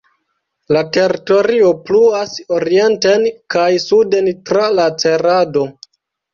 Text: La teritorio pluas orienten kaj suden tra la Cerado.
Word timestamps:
La 0.77 0.81
teritorio 0.95 1.69
pluas 1.91 2.33
orienten 2.57 3.29
kaj 3.57 3.69
suden 3.87 4.33
tra 4.51 4.67
la 4.81 4.91
Cerado. 5.07 5.71